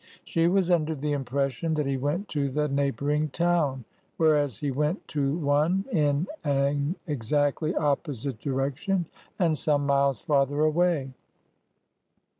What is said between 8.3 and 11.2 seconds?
direction, and some miles farther away.